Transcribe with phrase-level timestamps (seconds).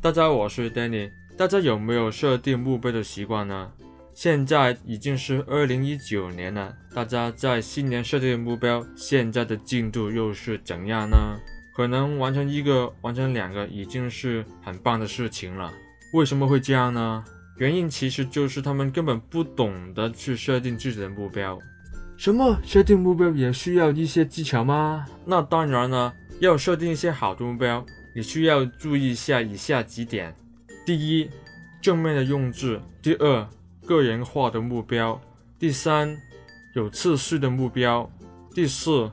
[0.00, 1.10] 大家好，我是 Danny。
[1.36, 3.68] 大家有没有设定目标的习惯呢？
[4.14, 11.16] 现在已经是二零一九年了，大家在新年设定的目标，现在的进度又是怎样呢？
[11.74, 15.72] 可能完成一个、完成两个已经是很棒的事情了。
[16.12, 17.24] 为什么会这样呢？
[17.56, 21.58] 原因其实就是他们根本不懂得去设定自己的目标。
[22.16, 22.56] 什么？
[22.62, 25.04] 设定目标也需要一些技巧吗？
[25.24, 30.34] 那当然了，要设定一些好的目标，你需要注意一下以下几点：
[30.84, 31.30] 第一，
[31.80, 33.48] 正面的用字；第二，
[33.86, 35.20] 个人化的目标；
[35.58, 36.16] 第三，
[36.74, 38.08] 有次序的目标；
[38.54, 39.10] 第四，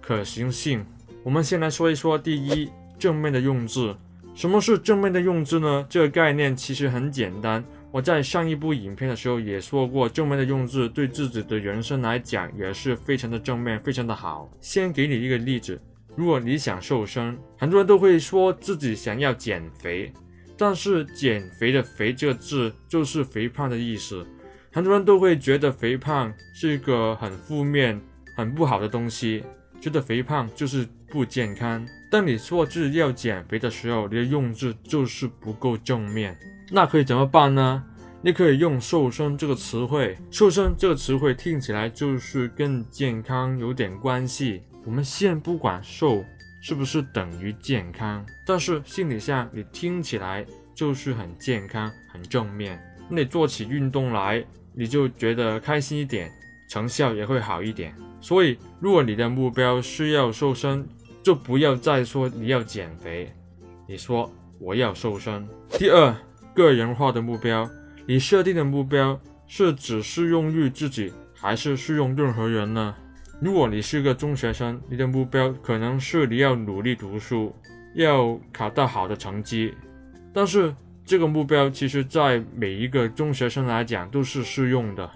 [0.00, 0.84] 可行性。
[1.22, 3.96] 我们先来说一说第一，正面的用字。
[4.34, 5.84] 什么是正面的用字呢？
[5.90, 7.64] 这个概念其实很简单。
[7.90, 14.48] 我在上一部影片的时候也说过，正面的用字对自己的人生来讲也是非常的正面，非常的好。
[14.60, 15.80] 先给你一个例子，
[16.18, 20.12] 如果你想瘦身，很多人都会说自己想要减肥，
[20.56, 24.26] 但是减肥的“肥”这个字就是肥胖的意思，
[24.72, 28.00] 很多人都会觉得肥胖是一个很负面、
[28.34, 29.44] 很不好的东西，
[29.80, 31.86] 觉得肥胖就是不健康。
[32.10, 36.36] 当你说自己要减肥的时候，你的用字就是不够正面。
[36.72, 37.84] 那可以怎么办呢？
[38.22, 44.62] 你可以用“瘦身”这个词汇，“瘦身”这个词汇听起来就是跟健康有点关系。
[44.88, 46.24] 我们先不管瘦
[46.62, 52.82] 是不是等于健康，但是心理上你听起来就是很健康、很正面。
[53.06, 56.32] 那你做起运动来，你就觉得开心一点，
[56.70, 57.94] 成效也会好一点。
[58.18, 60.88] 所以，如果你的目标是要瘦身，
[61.22, 63.30] 就不要再说你要减肥，
[63.86, 65.46] 你说我要瘦身。
[65.68, 66.16] 第二。
[66.54, 67.70] 个人化的目标，
[68.04, 72.96] 你设定的目标是只适用于自己，还是适用任何人呢？
[73.40, 77.54] 如果你是个中学生，你的目标可能是你要努力读书，
[77.94, 79.72] 要考到好的成绩。
[80.32, 85.08] 但是这个目标其实在每一个中学生来讲都是适用的，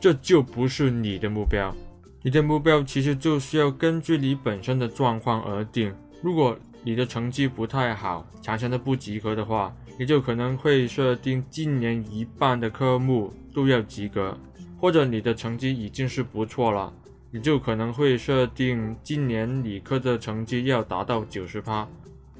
[0.00, 1.72] 这就不是你的目标。
[2.20, 5.94] 你的目标其实就需要根据你本身的状况而定。
[6.20, 14.36] 如果你的成绩不太好，常常的不及格的话，你就可能会设定今年一半的科目都要及格，
[14.80, 16.92] 或者你的成绩已经是不错了，
[17.30, 21.86] 你就可能会设定今年理科的成绩要达到九十趴，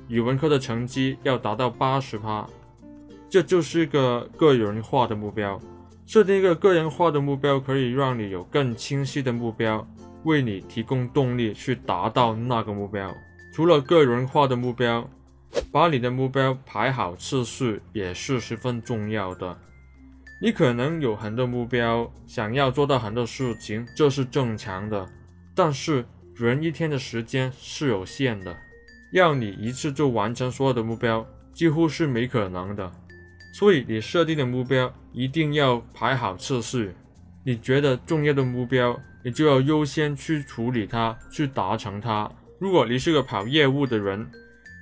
[0.09, 2.49] 语文科的成绩要达到八十趴，
[3.29, 5.61] 这就是一个个人化的目标。
[6.07, 9.87] 设定一个个人化的目标，可以让你有更清晰的目标，
[10.25, 13.15] 为你提供动力去达到那个目标。
[13.53, 15.07] 除了个人化的目标，
[15.71, 19.59] 把你的目标排好次序也是十分重要的。
[20.41, 25.05] 你可能有很多目标，想要做到很多事情，这是正常的。
[25.53, 26.05] 但是
[26.37, 28.57] 人一天的时间是有限的，
[29.13, 32.91] 要你一次就完成所有的目标，几乎是没可能的。
[33.53, 36.95] 所以你设定的目标一定要排好次序。
[37.45, 42.31] 你觉得重要的目标，你就要优先去处理它，去达成它。
[42.61, 44.31] 如果你是个跑业务的人，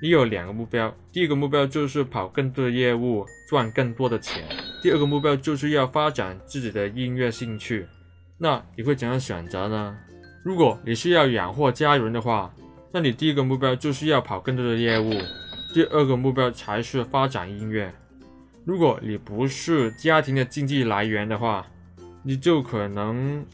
[0.03, 4.43] 你有两个目标，第一个目标就是跑更多的业务，赚更多的钱；
[4.87, 7.89] 第二个目标就是要发展自己的音乐兴趣。
[8.39, 9.97] 那你会怎样选择呢？
[10.45, 12.55] 如果你是要养活家人的话，
[12.93, 15.11] 那你第一个目标就是要跑更多的业务，
[15.75, 17.93] 第二个目标才是发展音乐。
[18.65, 21.67] 如果你不是家庭的经济来源的话，
[22.23, 23.45] 你就可能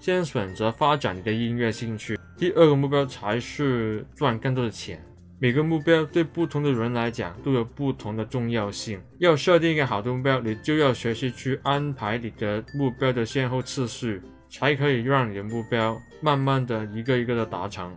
[0.00, 5.04] 先选择发展你的音乐兴趣，第二个目标才是赚更多的钱。
[5.40, 9.00] 每个目标对不同的人来讲都有不同的重要性。
[9.18, 17.96] 要设定一个好的目标，你就要学习去安排你的目标的先后次序，才可以让你的目标慢慢的一个一个的达成。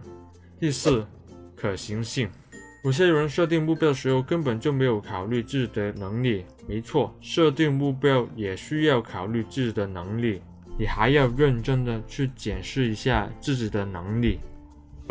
[0.59, 1.03] 第四，
[1.55, 2.29] 可行性。
[2.83, 6.45] 有些人设定目标的时候根本就没有考虑自己的能力。
[6.67, 10.41] 没错，设定目标也需要考虑自己的能力，
[10.77, 14.39] 你还要认真的去检视一下自己的能力。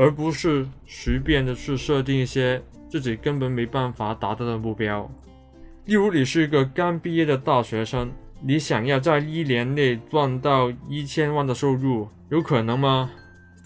[0.00, 5.06] 而不是随便的去设定一些自己根本没办法达到的目标。
[5.84, 8.10] 例如，你是一个刚毕业的大学生，
[8.40, 13.10] 你想要在一年内赚到一千万的收入，有可能吗？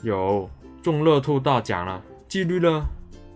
[0.03, 0.51] 有，
[0.83, 2.85] 中乐透大奖了，几率呢？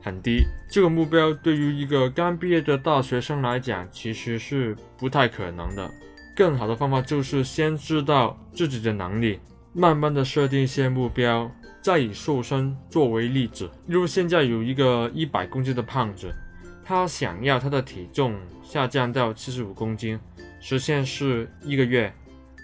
[0.03, 0.43] 很低。
[0.69, 5.89] 这个目标对于一个刚毕业的大学生来讲，其实是不太可能的。
[6.35, 9.39] 更好的方法就是先知道自己的能力，
[9.73, 11.49] 慢慢的设定一些目标。
[11.89, 16.31] 再以瘦身作为例子，例如现在有一个一百公斤的胖子，
[16.85, 20.21] 他想要他的体重下降到七十五公斤，
[20.61, 22.13] 时限是一个月，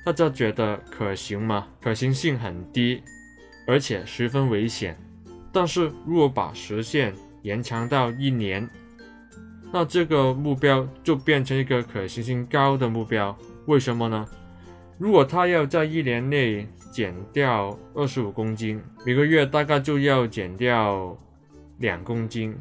[0.04, 1.66] 大家觉得可行吗？
[1.80, 3.02] 可行性很低，
[3.66, 4.94] 而且十分危险。
[5.50, 8.68] 但是如果把时限延长到一年，
[9.72, 13.34] 那这个目标就变成一个可行性高的目标。
[13.64, 14.28] 为什么呢？
[14.98, 21.16] 如果他要在一年内减掉二十五公斤，每个月大概就要减掉
[21.78, 22.56] 两公斤，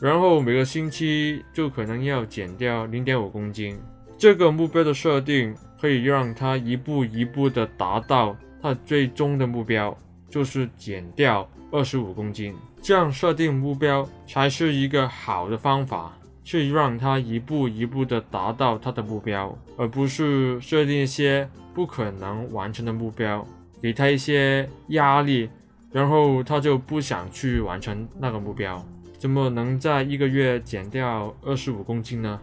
[0.00, 3.78] 然后每个星期就可能要减掉零点五公斤。
[4.18, 9.96] 这个目标的设定可以让他一步一步的达到他最终的目标，
[10.28, 12.54] 就是减掉二十五公斤。
[12.82, 16.16] 这样设定目标才是一个好的方法。
[16.46, 23.44] 去让他一步一步地达到他的目标，而不是设定一些不可能完成的目标，
[23.82, 25.50] 给他一些压力，
[25.90, 28.80] 然后他就不想去完成那个目标。
[29.18, 32.38] 怎么能在一个月减掉二十五公斤呢？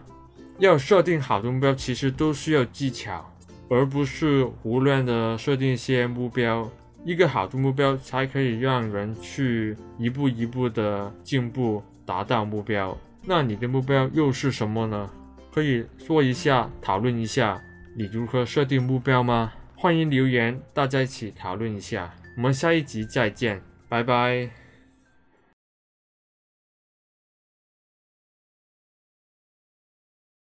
[0.58, 3.24] 要设定好的目标，其实都需要技巧，
[3.70, 6.68] 而不是胡乱的设定一些目标。
[7.06, 12.94] 一个好的目标才可以让人去一步一步的进步，达到目标。
[13.26, 15.10] 那你的目标又是什么呢？
[15.52, 17.60] 可以说一下，讨论一下
[17.96, 19.52] 你如何设定目标吗？
[19.76, 22.12] 欢迎留言，大家一起讨论一下。
[22.36, 24.63] 我们下一集再见，拜拜。